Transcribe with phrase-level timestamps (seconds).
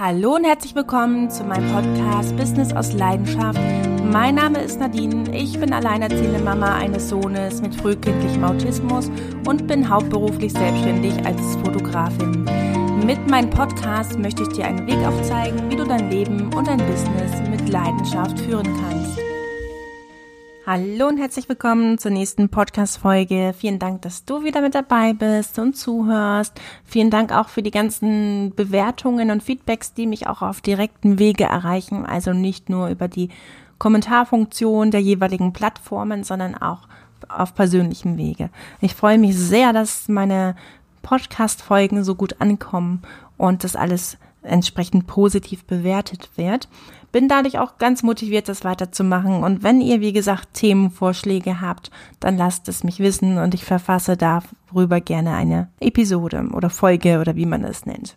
[0.00, 3.58] Hallo und herzlich willkommen zu meinem Podcast Business aus Leidenschaft.
[4.04, 9.10] Mein Name ist Nadine, ich bin alleinerziehende Mama eines Sohnes mit frühkindlichem Autismus
[9.44, 12.44] und bin hauptberuflich selbstständig als Fotografin.
[13.04, 16.78] Mit meinem Podcast möchte ich dir einen Weg aufzeigen, wie du dein Leben und dein
[16.78, 19.27] Business mit Leidenschaft führen kannst.
[20.70, 23.54] Hallo und herzlich willkommen zur nächsten Podcast-Folge.
[23.56, 26.60] Vielen Dank, dass du wieder mit dabei bist und zuhörst.
[26.84, 31.44] Vielen Dank auch für die ganzen Bewertungen und Feedbacks, die mich auch auf direkten Wege
[31.44, 32.04] erreichen.
[32.04, 33.30] Also nicht nur über die
[33.78, 36.80] Kommentarfunktion der jeweiligen Plattformen, sondern auch
[37.30, 38.50] auf persönlichem Wege.
[38.82, 40.54] Ich freue mich sehr, dass meine
[41.00, 43.00] Podcast-Folgen so gut ankommen
[43.38, 46.68] und das alles entsprechend positiv bewertet wird
[47.12, 49.42] bin dadurch auch ganz motiviert, das weiterzumachen.
[49.42, 54.16] Und wenn ihr, wie gesagt, Themenvorschläge habt, dann lasst es mich wissen und ich verfasse
[54.16, 58.16] darüber gerne eine Episode oder Folge oder wie man es nennt.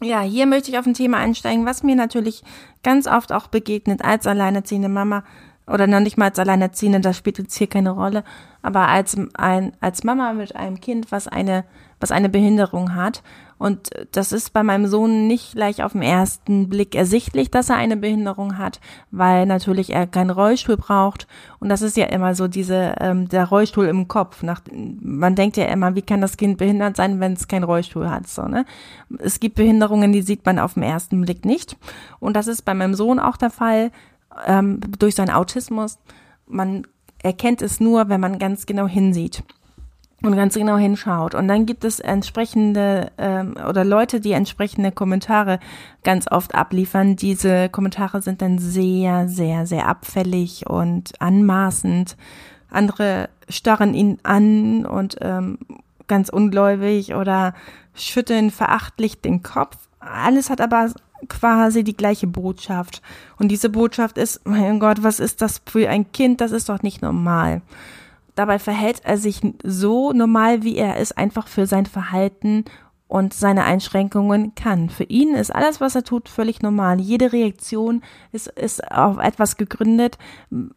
[0.00, 2.44] Ja, hier möchte ich auf ein Thema einsteigen, was mir natürlich
[2.84, 5.24] ganz oft auch begegnet als alleinerziehende Mama
[5.66, 8.22] oder noch nicht mal als alleinerziehende, das spielt jetzt hier keine Rolle,
[8.62, 11.64] aber als ein, als Mama mit einem Kind, was eine,
[12.00, 13.22] was eine Behinderung hat
[13.58, 17.76] und das ist bei meinem Sohn nicht gleich auf den ersten Blick ersichtlich, dass er
[17.76, 21.26] eine Behinderung hat, weil natürlich er keinen Rollstuhl braucht.
[21.58, 24.44] Und das ist ja immer so diese, ähm, der Rollstuhl im Kopf.
[24.44, 28.08] Nach, man denkt ja immer, wie kann das Kind behindert sein, wenn es keinen Rollstuhl
[28.08, 28.28] hat?
[28.28, 28.64] So, ne?
[29.18, 31.76] Es gibt Behinderungen, die sieht man auf den ersten Blick nicht.
[32.20, 33.90] Und das ist bei meinem Sohn auch der Fall,
[34.46, 35.98] ähm, durch seinen Autismus.
[36.46, 36.86] Man
[37.24, 39.42] erkennt es nur, wenn man ganz genau hinsieht
[40.22, 41.34] und ganz genau hinschaut.
[41.34, 45.60] Und dann gibt es entsprechende ähm, oder Leute, die entsprechende Kommentare
[46.02, 47.16] ganz oft abliefern.
[47.16, 52.16] Diese Kommentare sind dann sehr, sehr, sehr abfällig und anmaßend.
[52.70, 55.58] Andere starren ihn an und ähm,
[56.08, 57.54] ganz ungläubig oder
[57.94, 59.76] schütteln verachtlich den Kopf.
[60.00, 60.92] Alles hat aber
[61.28, 63.02] quasi die gleiche Botschaft.
[63.38, 66.40] Und diese Botschaft ist, mein Gott, was ist das für ein Kind?
[66.40, 67.62] Das ist doch nicht normal.
[68.38, 72.66] Dabei verhält er sich so normal, wie er es einfach für sein Verhalten
[73.08, 74.90] und seine Einschränkungen kann.
[74.90, 77.00] Für ihn ist alles, was er tut, völlig normal.
[77.00, 78.00] Jede Reaktion
[78.30, 80.18] ist, ist auf etwas gegründet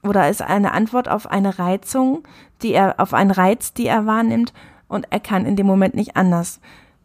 [0.01, 2.23] oder ist eine Antwort auf eine Reizung,
[2.63, 4.53] die er, auf einen Reiz, die er wahrnimmt
[4.87, 6.61] und er kann in dem Moment nicht anders.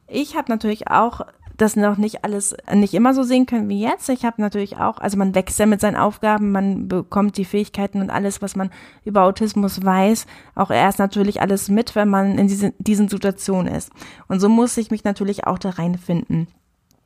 [0.07, 1.21] Ich habe natürlich auch
[1.57, 4.09] das noch nicht alles, nicht immer so sehen können wie jetzt.
[4.09, 8.01] Ich habe natürlich auch, also man wächst ja mit seinen Aufgaben, man bekommt die Fähigkeiten
[8.01, 8.71] und alles, was man
[9.05, 13.91] über Autismus weiß, auch erst natürlich alles mit, wenn man in diesen, diesen Situationen ist.
[14.29, 16.49] Und so muss ich mich natürlich auch da reinfinden.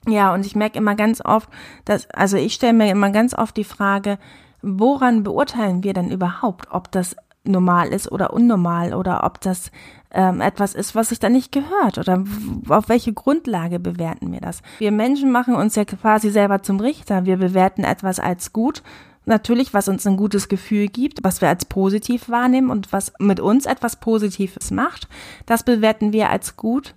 [0.09, 1.49] Ja, und ich merke immer ganz oft,
[1.85, 4.19] dass, also ich stelle mir immer ganz oft die Frage,
[4.63, 9.71] woran beurteilen wir denn überhaupt, ob das normal ist oder unnormal oder ob das
[10.13, 12.25] ähm, etwas ist, was sich da nicht gehört oder
[12.69, 14.63] auf welche Grundlage bewerten wir das?
[14.79, 17.25] Wir Menschen machen uns ja quasi selber zum Richter.
[17.25, 18.83] Wir bewerten etwas als gut
[19.25, 23.41] natürlich, was uns ein gutes Gefühl gibt, was wir als positiv wahrnehmen und was mit
[23.41, 25.09] uns etwas Positives macht,
[25.47, 26.95] das bewerten wir als gut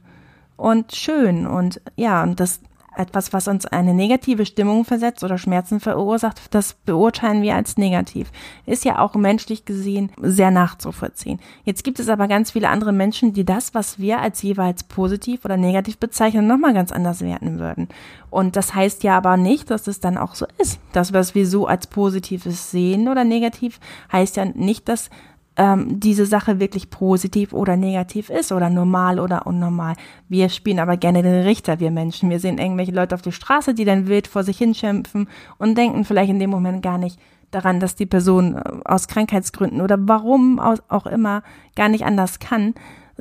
[0.57, 1.47] und schön.
[1.47, 2.59] Und ja, und das
[2.95, 8.31] etwas, was uns eine negative Stimmung versetzt oder Schmerzen verursacht, das beurteilen wir als negativ.
[8.65, 11.39] Ist ja auch menschlich gesehen sehr nachzuvollziehen.
[11.63, 15.45] Jetzt gibt es aber ganz viele andere Menschen, die das, was wir als jeweils positiv
[15.45, 17.87] oder negativ bezeichnen, nochmal ganz anders werten würden.
[18.29, 20.79] Und das heißt ja aber nicht, dass es dann auch so ist.
[20.91, 23.79] Das, was wir so als positives sehen oder negativ,
[24.11, 25.09] heißt ja nicht, dass
[25.55, 29.95] ähm, diese Sache wirklich positiv oder negativ ist oder normal oder unnormal.
[30.29, 32.29] Wir spielen aber gerne den Richter, wir Menschen.
[32.29, 35.27] Wir sehen irgendwelche Leute auf der Straße, die dann wild vor sich hinschimpfen
[35.57, 37.19] und denken vielleicht in dem Moment gar nicht
[37.51, 41.43] daran, dass die Person äh, aus Krankheitsgründen oder warum auch immer
[41.75, 42.73] gar nicht anders kann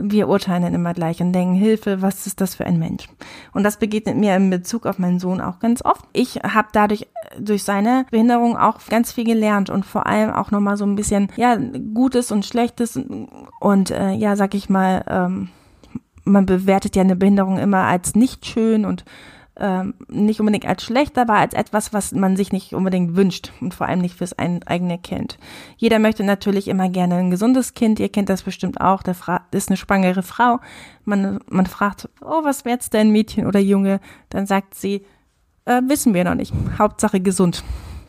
[0.03, 3.09] wir urteilen dann immer gleich und denken, Hilfe, was ist das für ein Mensch?
[3.53, 6.05] Und das begegnet mir in Bezug auf meinen Sohn auch ganz oft.
[6.13, 7.07] Ich habe dadurch
[7.39, 11.29] durch seine Behinderung auch ganz viel gelernt und vor allem auch nochmal so ein bisschen,
[11.37, 11.57] ja,
[11.95, 13.01] Gutes und Schlechtes
[13.61, 15.49] und äh, ja, sag ich mal, ähm,
[16.25, 19.05] man bewertet ja eine Behinderung immer als nicht schön und
[19.57, 23.75] ähm, nicht unbedingt als schlecht, aber als etwas, was man sich nicht unbedingt wünscht und
[23.75, 25.39] vor allem nicht fürs eigene Kind.
[25.77, 28.01] Jeder möchte natürlich immer gerne ein gesundes Kind.
[28.01, 29.03] Ihr kennt das bestimmt auch.
[29.03, 29.13] Da
[29.51, 30.59] ist eine schwangere Frau.
[31.05, 34.01] Man, man fragt, oh, was jetzt denn Mädchen oder Junge?
[34.31, 35.05] Dann sagt sie,
[35.67, 36.55] äh, wissen wir noch nicht.
[36.79, 37.63] Hauptsache gesund.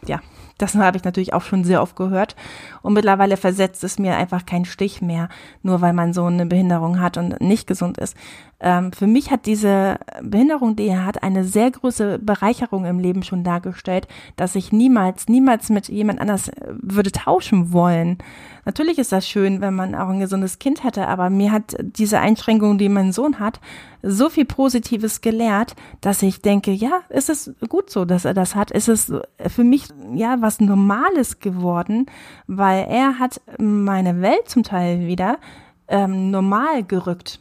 [0.07, 0.21] Ja,
[0.57, 2.35] das habe ich natürlich auch schon sehr oft gehört.
[2.81, 5.29] Und mittlerweile versetzt es mir einfach keinen Stich mehr,
[5.61, 8.15] nur weil man so eine Behinderung hat und nicht gesund ist.
[8.63, 13.21] Ähm, für mich hat diese Behinderung, die er hat, eine sehr große Bereicherung im Leben
[13.21, 14.07] schon dargestellt,
[14.37, 18.19] dass ich niemals, niemals mit jemand anders äh, würde tauschen wollen.
[18.63, 22.19] natürlich ist das schön, wenn man auch ein gesundes Kind hätte, aber mir hat diese
[22.19, 23.59] Einschränkung, die mein Sohn hat,
[24.01, 28.55] so viel Positives gelehrt, dass ich denke, ja, ist es gut so, dass er das
[28.55, 28.71] hat.
[28.71, 29.11] Ist es
[29.47, 32.05] für mich ja was Normales geworden,
[32.45, 35.39] weil er hat meine Welt zum Teil wieder
[35.87, 37.39] ähm, normal gerückt.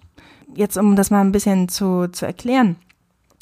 [0.55, 2.77] Jetzt, um das mal ein bisschen zu, zu erklären.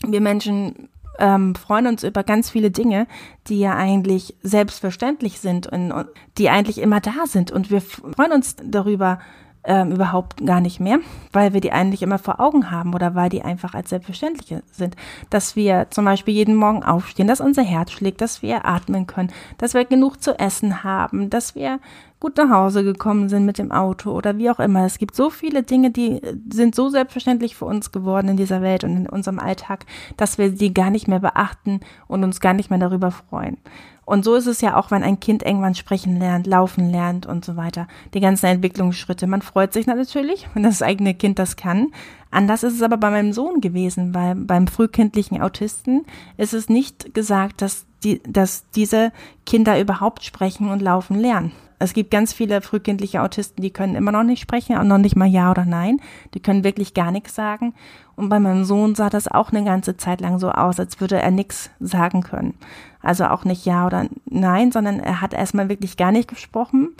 [0.04, 0.88] Wir Menschen
[1.20, 3.06] ähm, freuen uns über ganz viele Dinge,
[3.46, 6.08] die ja eigentlich selbstverständlich sind und, und
[6.38, 7.52] die eigentlich immer da sind.
[7.52, 9.20] Und wir freuen uns darüber,
[9.64, 10.98] ähm, überhaupt gar nicht mehr,
[11.32, 14.96] weil wir die eigentlich immer vor Augen haben oder weil die einfach als selbstverständlich sind.
[15.28, 19.32] Dass wir zum Beispiel jeden Morgen aufstehen, dass unser Herz schlägt, dass wir atmen können,
[19.58, 21.78] dass wir genug zu essen haben, dass wir
[22.20, 24.84] gut nach Hause gekommen sind mit dem Auto oder wie auch immer.
[24.84, 26.20] Es gibt so viele Dinge, die
[26.52, 29.86] sind so selbstverständlich für uns geworden in dieser Welt und in unserem Alltag,
[30.16, 33.56] dass wir die gar nicht mehr beachten und uns gar nicht mehr darüber freuen.
[34.04, 37.44] Und so ist es ja auch, wenn ein Kind irgendwann sprechen lernt, laufen lernt und
[37.44, 37.86] so weiter.
[38.12, 39.28] Die ganzen Entwicklungsschritte.
[39.28, 41.92] Man freut sich natürlich, wenn das eigene Kind das kann.
[42.30, 46.04] Anders ist es aber bei meinem Sohn gewesen, weil beim frühkindlichen Autisten
[46.36, 49.12] ist es nicht gesagt, dass die, dass diese
[49.46, 51.52] Kinder überhaupt sprechen und laufen lernen.
[51.82, 55.16] Es gibt ganz viele frühkindliche Autisten, die können immer noch nicht sprechen, auch noch nicht
[55.16, 55.98] mal Ja oder Nein.
[56.34, 57.72] Die können wirklich gar nichts sagen.
[58.16, 61.16] Und bei meinem Sohn sah das auch eine ganze Zeit lang so aus, als würde
[61.16, 62.52] er nichts sagen können.
[63.00, 66.90] Also auch nicht Ja oder Nein, sondern er hat erstmal wirklich gar nicht gesprochen.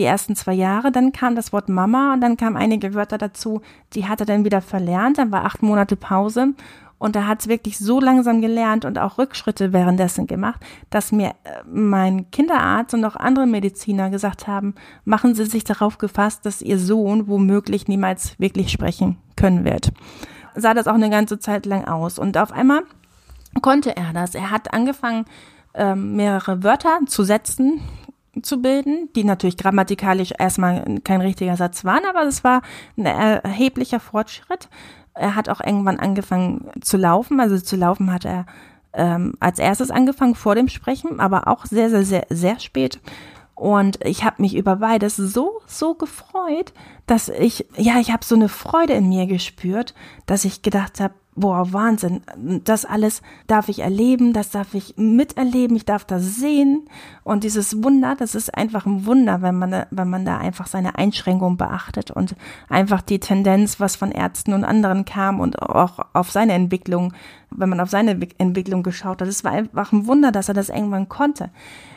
[0.00, 3.60] Die ersten zwei Jahre, dann kam das Wort Mama und dann kamen einige Wörter dazu,
[3.92, 5.18] die hat er dann wieder verlernt.
[5.18, 6.54] Dann war acht Monate Pause
[6.96, 10.58] und er hat es wirklich so langsam gelernt und auch Rückschritte währenddessen gemacht,
[10.88, 14.74] dass mir äh, mein Kinderarzt und auch andere Mediziner gesagt haben,
[15.04, 19.92] machen Sie sich darauf gefasst, dass Ihr Sohn womöglich niemals wirklich sprechen können wird.
[20.54, 22.18] Sah das auch eine ganze Zeit lang aus.
[22.18, 22.84] Und auf einmal
[23.60, 24.34] konnte er das.
[24.34, 25.26] Er hat angefangen,
[25.74, 27.80] ähm, mehrere Wörter zu setzen,
[28.42, 32.62] zu bilden, die natürlich grammatikalisch erstmal kein richtiger Satz waren, aber es war
[32.96, 34.68] ein erheblicher Fortschritt.
[35.14, 37.40] Er hat auch irgendwann angefangen zu laufen.
[37.40, 38.46] Also zu laufen hat er
[38.92, 43.00] ähm, als erstes angefangen vor dem Sprechen, aber auch sehr, sehr, sehr, sehr spät.
[43.54, 46.72] Und ich habe mich über beides so, so gefreut,
[47.06, 49.94] dass ich, ja, ich habe so eine Freude in mir gespürt,
[50.24, 52.22] dass ich gedacht habe, boah, Wahnsinn,
[52.64, 56.88] das alles darf ich erleben, das darf ich miterleben, ich darf das sehen.
[57.22, 60.96] Und dieses Wunder, das ist einfach ein Wunder, wenn man, wenn man da einfach seine
[60.96, 62.34] Einschränkung beachtet und
[62.68, 67.12] einfach die Tendenz, was von Ärzten und anderen kam und auch auf seine Entwicklung,
[67.50, 69.28] wenn man auf seine Entwicklung geschaut hat.
[69.28, 71.50] Es war einfach ein Wunder, dass er das irgendwann konnte.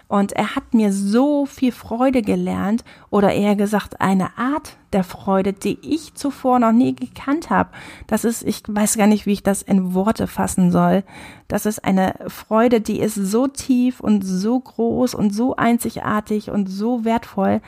[0.08, 5.54] Und er hat mir so viel Freude gelernt oder eher gesagt eine Art der Freude,
[5.54, 7.70] die ich zuvor noch nie gekannt habe.
[8.08, 11.04] Das ist, ich weiß gar nicht, wie ich das in Worte fassen soll.
[11.48, 16.68] Das ist eine Freude, die ist so tief und so groß und so einzigartig und
[16.68, 17.62] so wertvoll,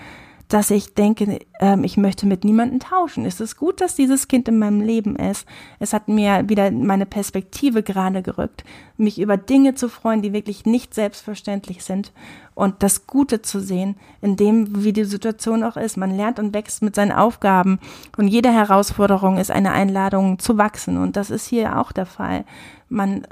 [0.47, 3.25] dass ich denke, ähm, ich möchte mit niemandem tauschen.
[3.25, 5.47] Es ist gut, dass dieses Kind in meinem Leben ist.
[5.79, 8.63] Es hat mir wieder meine Perspektive gerade gerückt,
[8.97, 12.11] mich über Dinge zu freuen, die wirklich nicht selbstverständlich sind
[12.53, 15.97] und das Gute zu sehen, in dem, wie die Situation auch ist.
[15.97, 17.79] Man lernt und wächst mit seinen Aufgaben
[18.17, 22.45] und jede Herausforderung ist eine Einladung zu wachsen und das ist hier auch der Fall.
[22.87, 23.25] Man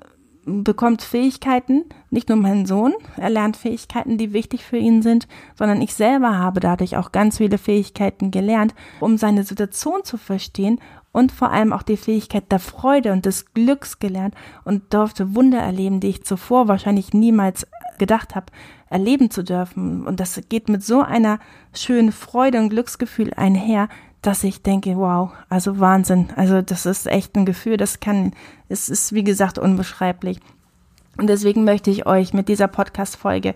[0.45, 5.81] bekommt Fähigkeiten, nicht nur mein Sohn, er lernt Fähigkeiten, die wichtig für ihn sind, sondern
[5.81, 10.79] ich selber habe dadurch auch ganz viele Fähigkeiten gelernt, um seine Situation zu verstehen
[11.11, 14.35] und vor allem auch die Fähigkeit der Freude und des Glücks gelernt
[14.65, 17.67] und durfte Wunder erleben, die ich zuvor wahrscheinlich niemals
[17.99, 18.47] gedacht habe,
[18.89, 20.05] erleben zu dürfen.
[20.05, 21.39] Und das geht mit so einer
[21.73, 23.87] schönen Freude und Glücksgefühl einher,
[24.23, 26.29] dass ich denke, wow, also Wahnsinn.
[26.35, 28.31] Also das ist echt ein Gefühl, das kann,
[28.69, 30.39] es ist wie gesagt unbeschreiblich.
[31.17, 33.53] Und deswegen möchte ich euch mit dieser Podcast-Folge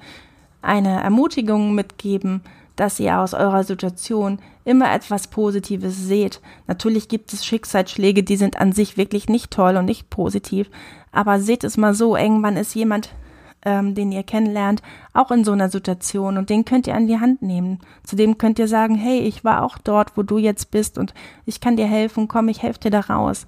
[0.62, 2.41] eine Ermutigung mitgeben,
[2.75, 6.41] dass ihr aus eurer Situation immer etwas Positives seht.
[6.67, 10.69] Natürlich gibt es Schicksalsschläge, die sind an sich wirklich nicht toll und nicht positiv,
[11.12, 13.09] aber seht es mal so, irgendwann ist jemand
[13.63, 14.81] ähm, den ihr kennenlernt,
[15.13, 17.79] auch in so einer Situation und den könnt ihr an die Hand nehmen.
[18.03, 21.13] Zudem könnt ihr sagen, hey, ich war auch dort, wo du jetzt bist und
[21.45, 23.45] ich kann dir helfen, komm, ich helfe dir da raus.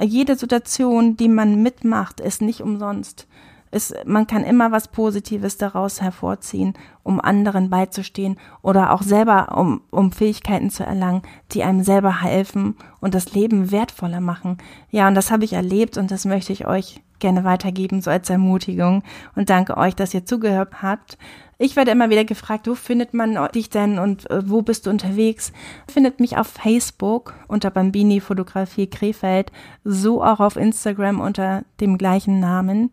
[0.00, 3.26] Jede Situation, die man mitmacht, ist nicht umsonst.
[3.72, 6.74] Es, man kann immer was Positives daraus hervorziehen,
[7.04, 12.74] um anderen beizustehen oder auch selber, um, um Fähigkeiten zu erlangen, die einem selber helfen
[13.00, 14.58] und das Leben wertvoller machen.
[14.90, 18.30] Ja, und das habe ich erlebt und das möchte ich euch gerne weitergeben, so als
[18.30, 19.02] Ermutigung.
[19.36, 21.18] Und danke euch, dass ihr zugehört habt.
[21.58, 24.90] Ich werde immer wieder gefragt, wo findet man dich denn und äh, wo bist du
[24.90, 25.52] unterwegs?
[25.86, 29.52] Findet mich auf Facebook unter Bambini Fotografie Krefeld,
[29.84, 32.90] so auch auf Instagram unter dem gleichen Namen.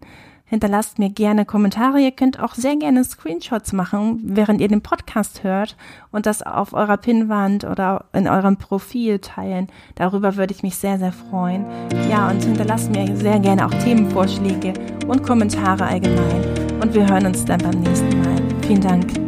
[0.49, 1.99] Hinterlasst mir gerne Kommentare.
[1.99, 5.75] Ihr könnt auch sehr gerne Screenshots machen, während ihr den Podcast hört
[6.11, 9.67] und das auf eurer Pinnwand oder in eurem Profil teilen.
[9.95, 11.65] Darüber würde ich mich sehr, sehr freuen.
[12.09, 14.73] Ja, und hinterlasst mir sehr gerne auch Themenvorschläge
[15.07, 16.45] und Kommentare allgemein.
[16.81, 18.41] Und wir hören uns dann beim nächsten Mal.
[18.65, 19.26] Vielen Dank.